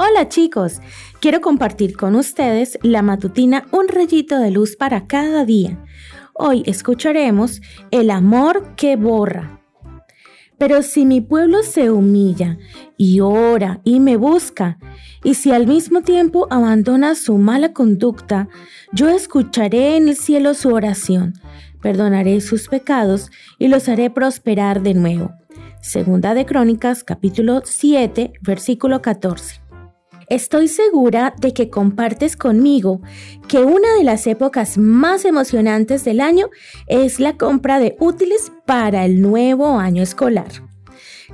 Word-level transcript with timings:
Hola 0.00 0.28
chicos, 0.28 0.80
quiero 1.18 1.40
compartir 1.40 1.96
con 1.96 2.14
ustedes 2.14 2.78
la 2.82 3.02
matutina 3.02 3.66
Un 3.72 3.88
rayito 3.88 4.38
de 4.38 4.52
luz 4.52 4.76
para 4.76 5.08
cada 5.08 5.44
día. 5.44 5.84
Hoy 6.34 6.62
escucharemos 6.66 7.60
El 7.90 8.10
amor 8.10 8.76
que 8.76 8.94
borra. 8.94 9.60
Pero 10.56 10.82
si 10.82 11.04
mi 11.04 11.20
pueblo 11.20 11.64
se 11.64 11.90
humilla 11.90 12.58
y 12.96 13.18
ora 13.18 13.80
y 13.82 13.98
me 13.98 14.16
busca, 14.16 14.78
y 15.24 15.34
si 15.34 15.50
al 15.50 15.66
mismo 15.66 16.02
tiempo 16.02 16.46
abandona 16.48 17.16
su 17.16 17.36
mala 17.36 17.72
conducta, 17.72 18.48
yo 18.92 19.08
escucharé 19.08 19.96
en 19.96 20.08
el 20.10 20.16
cielo 20.16 20.54
su 20.54 20.72
oración, 20.72 21.34
perdonaré 21.82 22.40
sus 22.40 22.68
pecados 22.68 23.32
y 23.58 23.66
los 23.66 23.88
haré 23.88 24.10
prosperar 24.10 24.80
de 24.80 24.94
nuevo. 24.94 25.32
Segunda 25.82 26.34
de 26.34 26.46
Crónicas, 26.46 27.02
capítulo 27.02 27.62
7, 27.64 28.34
versículo 28.42 29.02
14. 29.02 29.67
Estoy 30.30 30.68
segura 30.68 31.34
de 31.40 31.54
que 31.54 31.70
compartes 31.70 32.36
conmigo 32.36 33.00
que 33.48 33.60
una 33.60 33.94
de 33.96 34.04
las 34.04 34.26
épocas 34.26 34.76
más 34.76 35.24
emocionantes 35.24 36.04
del 36.04 36.20
año 36.20 36.50
es 36.86 37.18
la 37.18 37.38
compra 37.38 37.78
de 37.78 37.96
útiles 37.98 38.52
para 38.66 39.06
el 39.06 39.22
nuevo 39.22 39.78
año 39.78 40.02
escolar. 40.02 40.50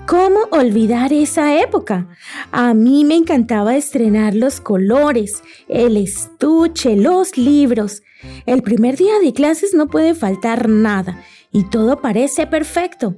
¿Cómo 0.07 0.41
olvidar 0.53 1.13
esa 1.13 1.61
época? 1.61 2.09
A 2.53 2.73
mí 2.75 3.05
me 3.05 3.17
encantaba 3.17 3.77
estrenar 3.77 4.35
los 4.35 4.61
colores, 4.61 5.43
el 5.69 5.97
estuche, 5.97 6.95
los 6.95 7.37
libros. 7.37 8.03
El 8.47 8.63
primer 8.63 8.97
día 8.97 9.19
de 9.21 9.33
clases 9.33 9.75
no 9.75 9.89
puede 9.89 10.15
faltar 10.15 10.69
nada 10.69 11.21
y 11.55 11.63
todo 11.71 12.03
parece 12.03 12.47
perfecto. 12.47 13.15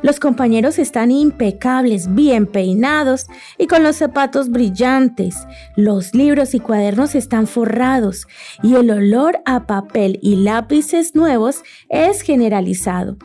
Los 0.00 0.20
compañeros 0.20 0.78
están 0.78 1.10
impecables, 1.10 2.14
bien 2.14 2.46
peinados 2.46 3.26
y 3.58 3.66
con 3.66 3.82
los 3.82 3.96
zapatos 3.96 4.48
brillantes. 4.48 5.36
Los 5.76 6.14
libros 6.14 6.54
y 6.54 6.60
cuadernos 6.60 7.14
están 7.14 7.48
forrados 7.48 8.26
y 8.62 8.76
el 8.76 8.90
olor 8.90 9.40
a 9.44 9.66
papel 9.66 10.18
y 10.22 10.36
lápices 10.36 11.14
nuevos 11.14 11.62
es 11.88 12.22
generalizado. 12.22 13.18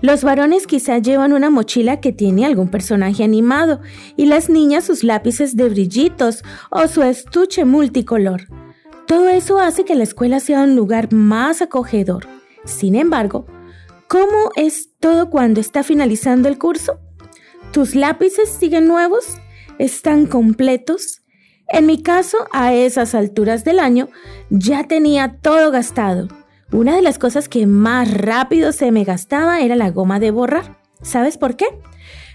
Los 0.00 0.24
varones 0.24 0.66
quizá 0.66 0.98
llevan 0.98 1.34
una 1.34 1.50
mochila 1.50 2.00
que 2.00 2.12
tiene 2.12 2.46
algún 2.46 2.70
personaje 2.70 3.22
animado 3.22 3.80
y 4.16 4.26
las 4.26 4.48
niñas 4.48 4.84
sus 4.84 5.04
lápices 5.04 5.56
de 5.56 5.68
brillitos 5.68 6.42
o 6.70 6.88
su 6.88 7.02
estuche 7.02 7.66
multicolor. 7.66 8.48
Todo 9.06 9.28
eso 9.28 9.58
hace 9.60 9.84
que 9.84 9.94
la 9.94 10.04
escuela 10.04 10.40
sea 10.40 10.62
un 10.62 10.74
lugar 10.74 11.12
más 11.12 11.62
acogedor. 11.62 12.26
Sin 12.64 12.96
embargo, 12.96 13.46
¿Cómo 14.08 14.52
es 14.56 14.88
todo 15.00 15.28
cuando 15.28 15.60
está 15.60 15.82
finalizando 15.82 16.48
el 16.48 16.56
curso? 16.58 16.98
¿Tus 17.72 17.94
lápices 17.94 18.48
siguen 18.48 18.88
nuevos? 18.88 19.36
¿Están 19.78 20.24
completos? 20.24 21.20
En 21.68 21.84
mi 21.84 22.02
caso, 22.02 22.38
a 22.50 22.72
esas 22.72 23.14
alturas 23.14 23.64
del 23.64 23.78
año, 23.78 24.08
ya 24.48 24.84
tenía 24.84 25.36
todo 25.42 25.70
gastado. 25.70 26.28
Una 26.72 26.96
de 26.96 27.02
las 27.02 27.18
cosas 27.18 27.50
que 27.50 27.66
más 27.66 28.10
rápido 28.10 28.72
se 28.72 28.90
me 28.92 29.04
gastaba 29.04 29.60
era 29.60 29.76
la 29.76 29.90
goma 29.90 30.18
de 30.20 30.30
borrar. 30.30 30.80
¿Sabes 31.02 31.36
por 31.36 31.56
qué? 31.56 31.66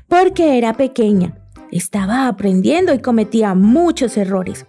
Porque 0.08 0.60
era 0.60 0.74
pequeña. 0.74 1.40
Estaba 1.72 2.28
aprendiendo 2.28 2.94
y 2.94 3.00
cometía 3.00 3.56
muchos 3.56 4.16
errores. 4.18 4.68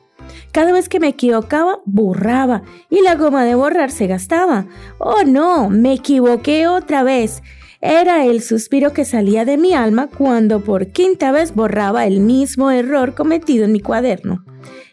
Cada 0.52 0.72
vez 0.72 0.88
que 0.88 1.00
me 1.00 1.08
equivocaba, 1.08 1.80
borraba 1.84 2.62
y 2.90 3.02
la 3.02 3.14
goma 3.14 3.44
de 3.44 3.54
borrar 3.54 3.90
se 3.90 4.06
gastaba. 4.06 4.66
Oh 4.98 5.22
no, 5.24 5.70
me 5.70 5.92
equivoqué 5.92 6.66
otra 6.66 7.02
vez. 7.02 7.42
Era 7.80 8.24
el 8.24 8.42
suspiro 8.42 8.92
que 8.92 9.04
salía 9.04 9.44
de 9.44 9.58
mi 9.58 9.74
alma 9.74 10.08
cuando 10.08 10.60
por 10.60 10.88
quinta 10.88 11.32
vez 11.32 11.54
borraba 11.54 12.06
el 12.06 12.20
mismo 12.20 12.70
error 12.70 13.14
cometido 13.14 13.66
en 13.66 13.72
mi 13.72 13.80
cuaderno. 13.80 14.44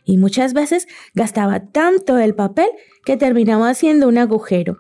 Y 0.04 0.18
muchas 0.18 0.54
veces 0.54 0.88
gastaba 1.14 1.62
tanto 1.62 2.18
el 2.18 2.36
papel 2.36 2.68
que 3.06 3.18
terminaba 3.18 3.70
haciendo 3.70 4.08
un 4.08 4.18
agujero. 4.18 4.80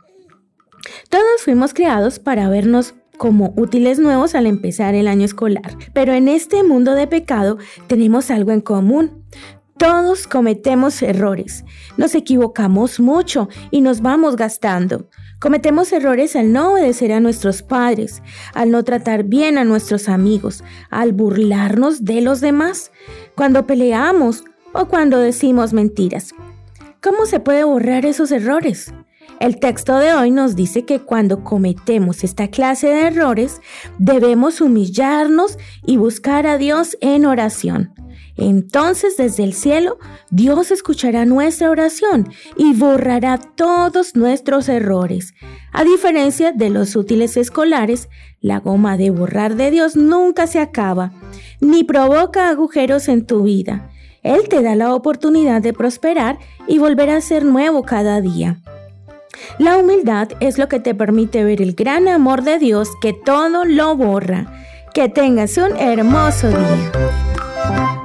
Todos 1.09 1.43
fuimos 1.43 1.73
creados 1.73 2.19
para 2.19 2.49
vernos 2.49 2.95
como 3.17 3.53
útiles 3.55 3.99
nuevos 3.99 4.33
al 4.33 4.47
empezar 4.47 4.95
el 4.95 5.07
año 5.07 5.25
escolar. 5.25 5.77
Pero 5.93 6.13
en 6.13 6.27
este 6.27 6.63
mundo 6.63 6.95
de 6.95 7.05
pecado 7.05 7.59
tenemos 7.87 8.31
algo 8.31 8.51
en 8.51 8.61
común. 8.61 9.25
Todos 9.81 10.27
cometemos 10.27 11.01
errores, 11.01 11.65
nos 11.97 12.13
equivocamos 12.13 12.99
mucho 12.99 13.49
y 13.71 13.81
nos 13.81 14.01
vamos 14.01 14.35
gastando. 14.35 15.09
Cometemos 15.39 15.91
errores 15.91 16.35
al 16.35 16.53
no 16.53 16.73
obedecer 16.73 17.11
a 17.11 17.19
nuestros 17.19 17.63
padres, 17.63 18.21
al 18.53 18.69
no 18.69 18.83
tratar 18.83 19.23
bien 19.23 19.57
a 19.57 19.63
nuestros 19.63 20.07
amigos, 20.07 20.63
al 20.91 21.13
burlarnos 21.13 22.05
de 22.05 22.21
los 22.21 22.41
demás, 22.41 22.91
cuando 23.33 23.65
peleamos 23.65 24.43
o 24.71 24.85
cuando 24.85 25.17
decimos 25.17 25.73
mentiras. 25.73 26.35
¿Cómo 27.01 27.25
se 27.25 27.39
puede 27.39 27.63
borrar 27.63 28.05
esos 28.05 28.31
errores? 28.31 28.93
El 29.39 29.59
texto 29.59 29.97
de 29.97 30.13
hoy 30.13 30.29
nos 30.29 30.55
dice 30.55 30.85
que 30.85 30.99
cuando 30.99 31.43
cometemos 31.43 32.23
esta 32.23 32.49
clase 32.49 32.85
de 32.85 33.07
errores, 33.07 33.61
debemos 33.97 34.61
humillarnos 34.61 35.57
y 35.87 35.97
buscar 35.97 36.45
a 36.45 36.59
Dios 36.59 36.99
en 37.01 37.25
oración. 37.25 37.95
Entonces 38.37 39.17
desde 39.17 39.43
el 39.43 39.53
cielo 39.53 39.97
Dios 40.29 40.71
escuchará 40.71 41.25
nuestra 41.25 41.69
oración 41.69 42.29
y 42.55 42.73
borrará 42.73 43.37
todos 43.37 44.15
nuestros 44.15 44.69
errores. 44.69 45.33
A 45.73 45.83
diferencia 45.83 46.51
de 46.51 46.69
los 46.69 46.95
útiles 46.95 47.37
escolares, 47.37 48.09
la 48.39 48.59
goma 48.59 48.97
de 48.97 49.09
borrar 49.09 49.55
de 49.55 49.71
Dios 49.71 49.95
nunca 49.95 50.47
se 50.47 50.59
acaba, 50.59 51.11
ni 51.59 51.83
provoca 51.83 52.49
agujeros 52.49 53.07
en 53.07 53.25
tu 53.25 53.43
vida. 53.43 53.89
Él 54.23 54.47
te 54.49 54.61
da 54.61 54.75
la 54.75 54.93
oportunidad 54.93 55.61
de 55.61 55.73
prosperar 55.73 56.37
y 56.67 56.77
volver 56.77 57.09
a 57.09 57.21
ser 57.21 57.43
nuevo 57.43 57.83
cada 57.83 58.21
día. 58.21 58.61
La 59.57 59.77
humildad 59.77 60.29
es 60.39 60.57
lo 60.57 60.67
que 60.67 60.79
te 60.79 60.93
permite 60.93 61.43
ver 61.43 61.61
el 61.61 61.73
gran 61.73 62.07
amor 62.07 62.43
de 62.43 62.59
Dios 62.59 62.89
que 63.01 63.13
todo 63.13 63.65
lo 63.65 63.95
borra. 63.95 64.51
Que 64.93 65.07
tengas 65.07 65.57
un 65.57 65.75
hermoso 65.77 66.49
día. 66.49 68.00